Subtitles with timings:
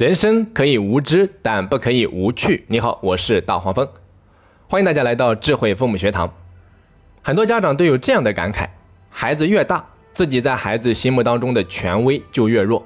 [0.00, 2.64] 人生可以无知，但不可以无趣。
[2.68, 3.86] 你好，我是大黄蜂，
[4.66, 6.32] 欢迎大家来到智慧父母学堂。
[7.20, 8.66] 很多家长都有这样的感慨：
[9.10, 9.84] 孩子越大，
[10.14, 12.82] 自己在孩子心目当中的权威就越弱，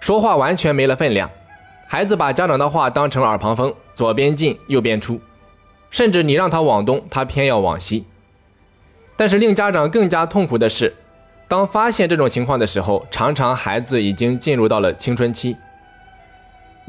[0.00, 1.30] 说话完全没了分量。
[1.86, 5.20] 孩子把家长的话当成耳旁风，左边进右边出，
[5.92, 8.04] 甚至你让他往东，他偏要往西。
[9.16, 10.92] 但是令家长更加痛苦的是，
[11.46, 15.56] 当发现这种情况的时候，常常孩子已经进入到了青春期。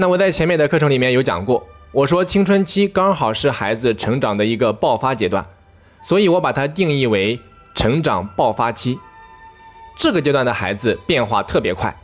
[0.01, 5.45] 那我在前面的课程里面有讲过，我说青春期刚好是孩子成长的一个爆发阶段，
[6.01, 7.39] 所以我把它定义为
[7.75, 8.97] 成长爆发期。
[9.99, 11.95] 这个阶段的孩子变化特别快，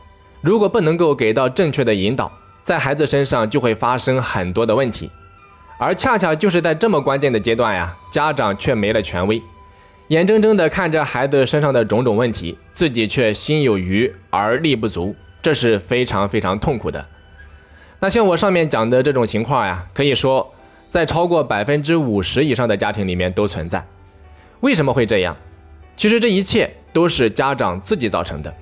[0.41, 5.09] 如果不能够给到正确的引导，在孩子身上就会发生很多的问题。
[5.79, 9.41] 而恰恰就是在这么关键的阶段呀，家长却没了权威，
[10.09, 17.03] 眼睁睁地看着孩子身上的种种问题，自己却心有余而力不足，这是非常非常痛苦的。
[17.99, 20.53] 那像我上面讲的这种情况呀，可以说
[20.85, 23.85] 在超过百分之五十以上的家庭里面都存在。
[24.59, 25.35] 为什么会这样？
[25.95, 28.53] 其实这一切都是家长自己造成的，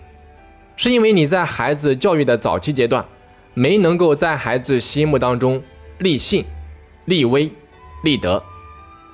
[0.77, 3.05] 是因为你在孩子教育的早期阶段，
[3.53, 5.61] 没能够在孩子心目当中
[5.97, 6.45] 立信、
[7.03, 7.51] 立威、
[8.03, 8.41] 立德，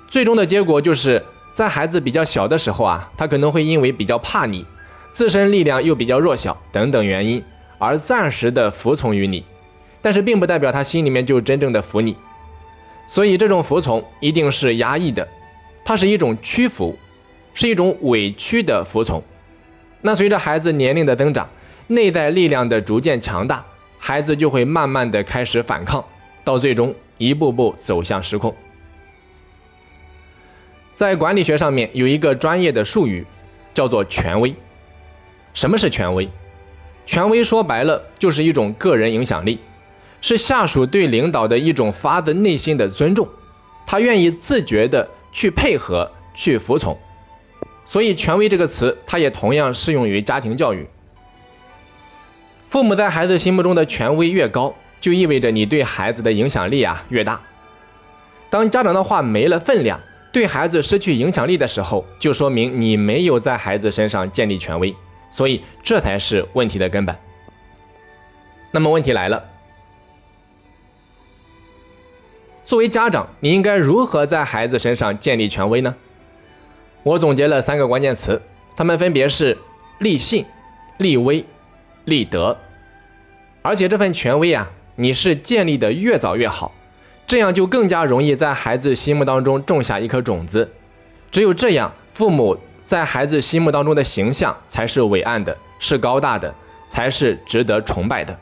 [0.08, 4.64] 最终的结果就是在孩子比较小的时候啊，他可能会因为比较怕你，
[5.11, 7.44] 自身力量又比较弱小等等原因，
[7.80, 9.44] 而暂时的服从于你。
[10.02, 12.16] 但是并不代表他心里面就真正的服你，
[13.07, 15.27] 所以这种服从一定是压抑的，
[15.83, 16.97] 它是一种屈服，
[17.53, 19.21] 是一种委屈的服从。
[20.02, 21.47] 那随着孩子年龄的增长，
[21.88, 23.63] 内在力量的逐渐强大，
[23.99, 26.03] 孩子就会慢慢的开始反抗，
[26.43, 28.55] 到最终一步步走向失控。
[30.95, 33.25] 在管理学上面有一个专业的术语，
[33.73, 34.55] 叫做权威。
[35.53, 36.27] 什么是权威？
[37.05, 39.59] 权威说白了就是一种个人影响力。
[40.21, 43.27] 是下属对领导的一种发自内心的尊重，
[43.86, 46.98] 他愿意自觉的去配合、去服从，
[47.86, 50.87] 所以“权威”这个词，它也同样适用于家庭教育。
[52.70, 57.42] 父母在孩子心目中的权威越高，就意味着你对孩子的影响力啊越大。
[58.49, 59.99] 当家长的话没了分量，
[60.32, 64.95] 对孩子失去影响力的时候，就说明你没有在孩子身上建立权威，
[65.30, 67.15] 所以这才是问题的根本。
[68.71, 69.51] 那么问题来了。
[72.71, 75.93] 作为家长，你应该如何在孩子身上建立权威呢？
[77.04, 78.42] 我总结了三个关键词，
[78.77, 79.58] 它们分别是
[79.99, 80.45] 立信、
[80.95, 81.43] 立威、
[82.05, 82.58] 立德。
[83.61, 86.71] 而且这份权威啊，你是建立的越早越好，
[87.27, 90.71] 这样就更加容易在孩子心目当中种下一颗种子。
[91.30, 96.55] 只有这样，父母在孩子心目当中的形象才是伟岸的，是高大的，
[96.88, 98.39] 才是值得崇拜的。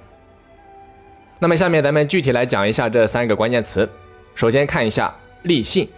[1.39, 3.89] 那么下面咱们具体来讲一下这三个关键词。
[4.39, 5.89] 首先看一下立信。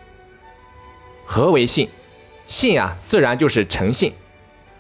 [1.28, 1.88] 何为信？
[2.48, 4.14] 信啊，自然就是诚信。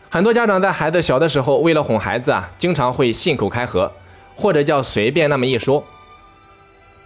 [0.09, 3.91] 很多家长在孩子小的时候，为了哄孩子啊，经常会信口开河，
[4.35, 5.83] 或者叫随便那么一说。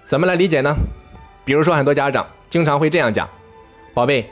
[0.05, 0.73] 怎么来理解呢？
[1.43, 3.27] 比如说，很多家长经常会这样讲
[3.93, 4.29] ：“宝贝，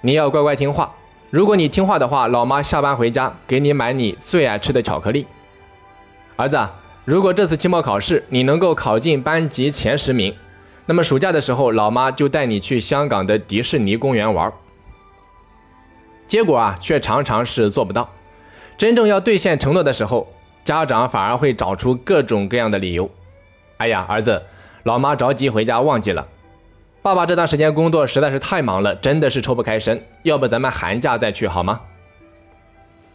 [0.00, 0.94] 你要乖乖听话。
[1.30, 5.26] 如果你听话的话，老妈下班回家给你买你最爱吃的巧克力。”
[6.38, 6.56] 儿子，
[7.04, 10.32] 如果这次期末考试你能够考进班级前十名。
[10.86, 14.52] 那么暑假的时候，老妈就带你去香港的迪士尼公园玩，
[16.26, 18.10] 结果啊，却常常是做不到。
[18.76, 20.28] 真正要兑现承诺的时候，
[20.62, 23.10] 家长反而会找出各种各样的理由。
[23.78, 24.42] 哎呀，儿子，
[24.82, 26.28] 老妈着急回家忘记了。
[27.00, 30.04] 爸爸这段时间工作实在是太忙了，真的是抽不开身。
[30.22, 31.80] 要不咱们寒假再去好吗？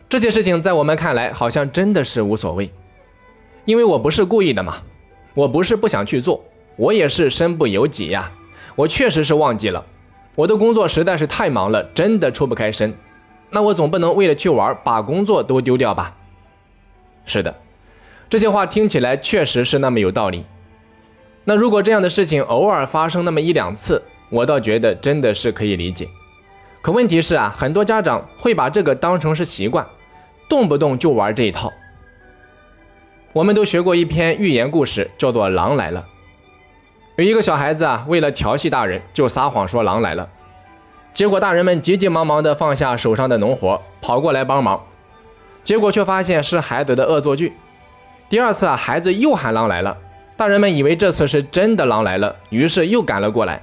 [0.07, 2.71] 这些事情在我们看来好像真的是无所谓，
[3.65, 4.77] 因为我不是故意的嘛，
[5.35, 6.43] 我不是不想去做。
[6.79, 8.31] 我也是身不由己呀，
[8.77, 9.85] 我确实是忘记了，
[10.33, 12.95] 我的工作实在是太忙了，真的抽不开身。
[13.49, 16.15] 那我总不能为了去玩把工作都丢掉吧？
[17.25, 17.53] 是的，
[18.29, 20.45] 这些话听起来确实是那么有道理。
[21.43, 26.07] 那如果这样的事情偶尔发生那么一两次，我倒觉得真的是可以理解。
[26.81, 29.85] 可问题是啊，很多家长会把这个当成是习惯，
[30.47, 31.73] 动不动就玩这一套。
[33.33, 36.05] 我们都学过一篇寓言故事，叫做《狼来了》。
[37.19, 40.29] 有一个小孩子啊，为了调戏大人，就撒谎说狼来了。
[41.11, 44.81] 结果大人们急急忙忙地放下手上的农活，跑过来帮忙。
[45.61, 47.51] 结果却发现是孩子的恶作剧。
[48.29, 49.97] 第二次啊，孩子又喊狼来了，
[50.37, 53.61] 大人们以为这次是真的狼来了，于是又赶了过来。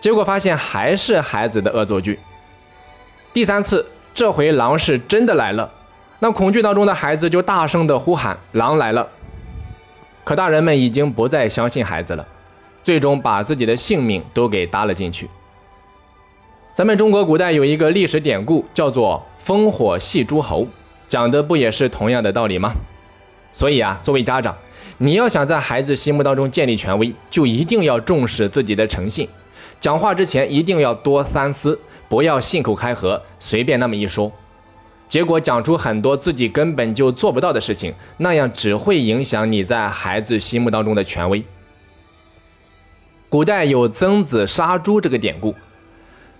[0.00, 2.18] 结果发现还是孩子的恶作剧。
[3.32, 5.70] 第三次，这回狼是真的来了，
[6.18, 9.06] 那恐惧当中的孩子就大声地呼喊：“狼来了！”
[10.26, 12.26] 可大人们已经不再相信孩子了，
[12.88, 15.28] 最终把自己的性命都给搭了进去。
[16.72, 20.66] 咱们中国古代有一个历史典故，叫做“烽火戏诸侯”，
[21.06, 22.72] 讲的不也是同样的道理吗？
[23.52, 24.56] 所以啊，作为家长，
[24.96, 29.28] 你要想在孩子心目当中建立权威，就一定要重视自己的诚信，
[29.78, 34.32] 讲话之前一定要多三思，不要信口开河，随便那么一说，
[35.06, 41.44] 结果讲出很多自己根本就做不到的事情，那样只会影响你在孩子心目当中的权威。
[43.30, 45.54] 古代有曾子杀猪这个典故，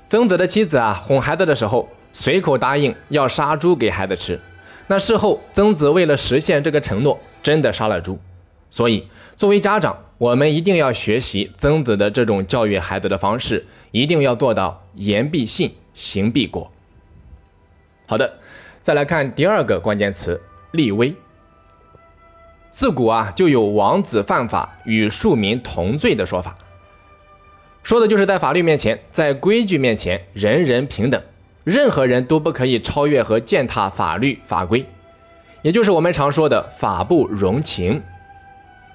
[0.08, 4.40] 曾子的妻子啊哄孩子的时候，随口答应要杀猪给孩子吃。
[4.86, 8.18] 那事后，曾子为了实现这个承诺，真的杀了猪。
[8.70, 9.06] 所以，
[9.36, 16.72] 作为家长，我们一定要学习曾子的这种教育孩子的方式，一定要做到言必信，行必果。
[18.06, 18.38] 好的，
[18.80, 20.40] 再来看第二个关键词
[20.72, 21.14] “立威”。
[22.72, 26.54] 自古啊，就有王子犯法与庶民同罪的说法，
[27.88, 31.22] 说的就是在法律面前，在规矩面前，人人平等。
[31.64, 34.84] 任何人都不可以超越和践踏法律法规，
[35.62, 38.02] 也就是我们常说的“法不容情”。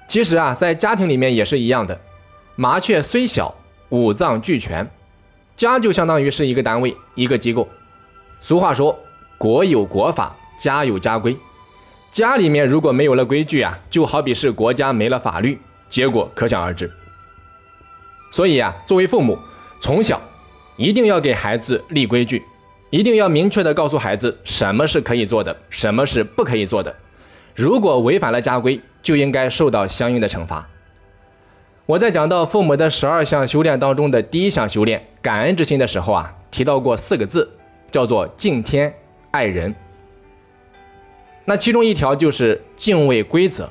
[0.06, 2.00] 其实啊，在家庭里面也是一样的。
[2.54, 3.56] 麻雀虽小，
[3.88, 4.88] 五脏俱全。
[5.56, 7.68] 家就相当于是一个单位、一个机构。
[8.40, 8.96] 俗话说
[9.38, 11.36] ：“国有国法，家有家规。”
[12.12, 15.58] 家里面如果没有了规矩啊，就好比是国家没了法律，
[15.88, 16.88] 结果可想而知。
[18.34, 19.38] 所以啊，作为父母，
[19.78, 20.20] 从小
[20.76, 22.42] 一定要给孩子立规矩。
[22.90, 26.92] 一定要明确的告诉孩子什么是可以做的，什么是不可以做的。
[27.54, 30.68] 如果违反了家规，就应该受到相应的惩罚。
[31.86, 37.48] 我在讲到父母的十二项修炼当中的第一项修炼感恩之心的时候啊，提到过四个字，
[37.92, 38.92] 叫做敬天
[39.30, 39.72] 爱人。
[41.44, 43.70] 那其中一条就是敬畏规则。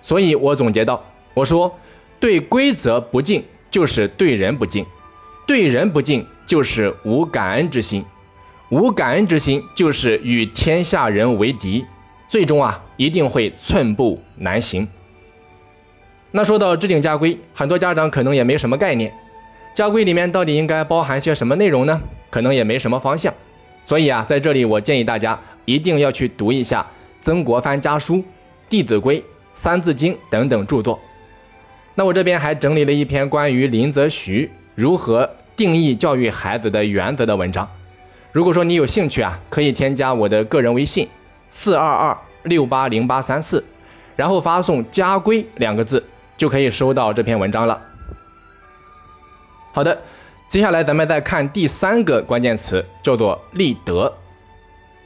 [0.00, 1.78] 所以我总结到，我说
[2.22, 4.84] 对规则不敬，就是对人不敬；
[5.44, 8.04] 对人不敬，就是无感恩之心。
[8.68, 11.84] 无感恩之心，就是与天下人为敌，
[12.28, 14.86] 最终啊，一定会寸步难行。
[16.30, 19.12] 那说到制定家规，很多家长可能也没什么概念，
[19.74, 22.00] 家规里面到底应该包含些什么内容呢？
[22.30, 23.34] 可能也没什么方向。
[23.84, 26.86] 所以啊，在这里我建议大家一定要去读一下
[27.20, 28.22] 曾国藩家书、
[28.68, 29.20] 弟子规、
[29.56, 31.00] 三字经等等著作。
[31.94, 37.68] 那我这边还整理了一篇关于林则徐如何定义教育孩子的原则的文章。
[38.32, 41.06] 如果说你有兴趣啊，可以添加我的个人微信
[41.50, 43.62] 四二二六八零八三四，
[44.16, 46.02] 然后发送“家规”两个字，
[46.38, 47.78] 就可以收到这篇文章了。
[49.74, 50.00] 好的，
[50.48, 54.10] 接下来咱们再看第三个关键词，叫做立德。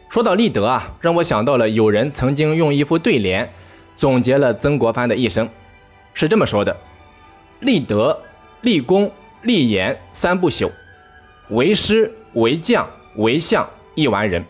[0.09, 3.53] 说到立德啊，让我想到了有人曾经用一副对联
[3.97, 5.49] 总结了曾国藩的一生，
[6.17, 6.77] 是这么说的：
[7.61, 8.21] 立德、
[8.63, 10.69] 立功、立言三不朽，
[11.51, 12.85] 为师、为将。
[13.19, 14.45] 为相一完人，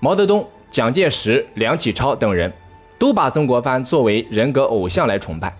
[0.00, 2.50] 毛泽东、蒋介石、梁启超等人
[2.98, 5.54] 都把曾国藩作为人格偶像来崇拜。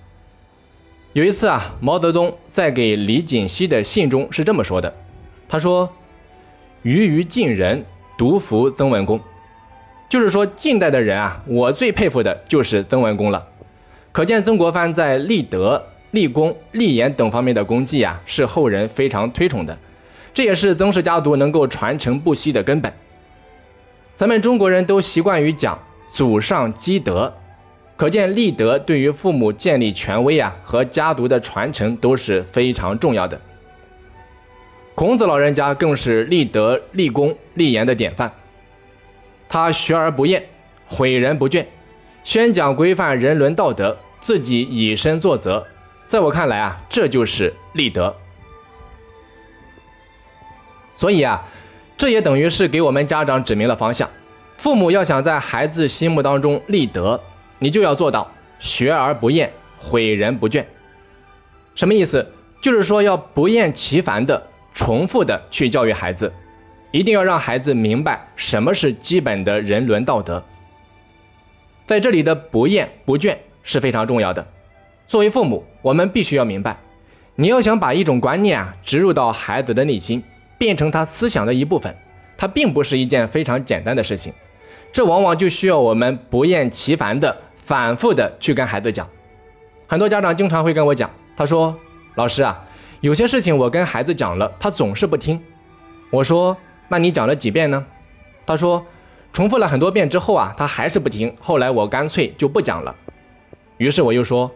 [1.12, 4.96] 有一次啊，毛泽东在给李锦熙的信中是这么说的
[5.46, 5.92] ：“他说，
[6.80, 7.84] 余于近人，
[8.16, 9.20] 独服曾文公。”
[10.08, 13.46] 就是说，近代的人啊，我最佩服的就是曾文公了。
[14.18, 19.78] 可见曾国藩在立德、立功、立言等方面的功绩啊，是后人非常推崇的。
[20.34, 22.92] 这也是曾氏家族能够传承不息的根本。
[24.16, 25.78] 咱们中国人都习惯于讲
[26.10, 27.32] 祖上积德，
[27.96, 33.40] 可见立德对于父母建立权威啊和家族的传承都是非常重要的。
[34.96, 38.32] 孔子老人家更是立德、立功、立言的典范。
[39.48, 40.42] 他学而不厌，
[40.90, 41.64] 诲人不倦，
[42.24, 45.66] 宣讲规范人伦道德，自己以身作则。
[46.06, 48.14] 在我看来啊，这就是立德。
[50.94, 51.46] 所以啊，
[51.96, 54.08] 这也等于是给我们家长指明了方向。
[54.56, 57.20] 父母要想在孩子心目当中立德，
[57.58, 59.52] 你就要做到学而不厌，
[59.90, 60.64] 诲人不倦。
[61.74, 62.32] 什么意思？
[62.60, 66.32] 就是说要不厌其烦的、重复的去教育孩子，
[66.90, 70.42] 一定要让孩子明白什么是基本的人伦道德。
[71.86, 73.36] 在这里的不厌不倦
[73.68, 74.46] 是非常重要的。
[75.06, 76.78] 作为父母，我们必须要明白，
[77.34, 80.24] 你要想把一种观念啊植入到孩子的内心。
[80.58, 81.96] 变成他思想的一部分，
[82.36, 84.32] 它并不是一件非常简单的事情，
[84.90, 89.08] 这往往就需要我们不厌其烦的、反复的去跟孩子讲。
[89.86, 91.78] 很多家长经常会跟我讲，他说
[92.16, 92.66] ：“老师啊，
[93.00, 95.40] 有些事情我跟孩子讲了，他总是不听。”
[96.10, 96.56] 我说
[96.90, 97.86] ：“那你讲了几遍呢？”
[98.44, 98.84] 他说
[99.32, 101.32] ：“重复了很多遍之后啊，他还是不听。
[101.38, 102.92] 后来我干脆就不讲了。”
[103.78, 104.50] 于是我又说：“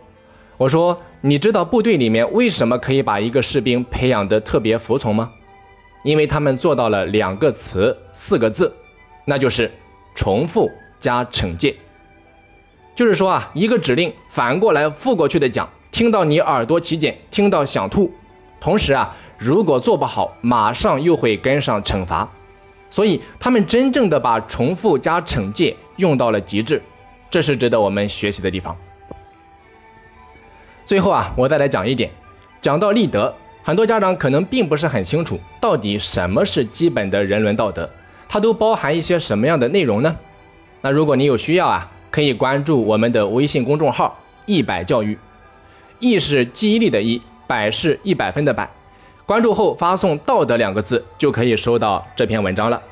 [0.58, 5.32] 我说，你知道部队里面为什么可以把一个士兵培养得特别服从吗？
[6.02, 8.74] 因为他们做到了两个词，四个字，
[9.24, 9.70] 那就是
[10.14, 11.76] 重复加惩戒。
[12.96, 18.12] 就是说啊，一个指令反过来复过去的讲，听到你耳朵起茧，听到想吐。
[18.60, 22.28] 同时啊，如果做不好，马上又会跟上惩罚。
[22.90, 26.82] 所以他们真正的把重复加惩戒用到了极致，
[27.30, 28.76] 这是值得我们学习的地方。”
[30.84, 32.10] 最后啊，我再来讲一点，
[32.60, 37.88] 讲到立德，很多家长可能并不是很清楚到底什么是基本的人伦道德，
[38.28, 40.16] 它都包含一些什么样的内容呢？
[40.80, 45.16] 那如果你有需要啊，可以关注我们的微信公众号“一百教育”，
[46.00, 48.68] 一是记忆力的一，百是一百分的百。
[49.24, 52.82] 关注后发送“道德”两个字，就可以收到这篇文章了。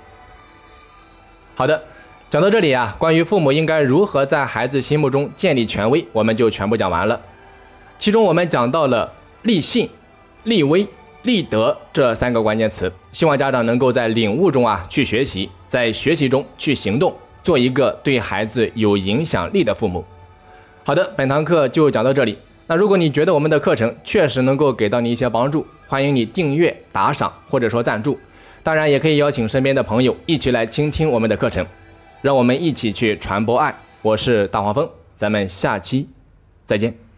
[1.57, 1.83] 好的，
[2.31, 7.21] 讲到这里啊，关于父母应该如何在孩子心目中建立权威，我们就全部讲完了。
[8.01, 9.87] 其中我们讲到了立信、
[10.45, 10.89] 立威、
[11.23, 20.03] 立德这三个关键词，希望家长能够在领悟中啊去学习，在学习中去行动，做一个对孩子有影响力的父母。
[20.83, 22.39] 好的，本堂课就讲到这里。
[22.67, 28.19] 那如果你觉得我们的课程确实能够给到你一些帮助，欢迎你订阅、打赏或者说赞助。
[28.63, 31.67] 当然，也可以邀请身边的朋友一起来倾听我们的课程，
[32.23, 33.79] 让我们一起去传播爱。
[34.01, 36.09] 我是大黄蜂，咱们下期
[36.65, 37.10] 再见。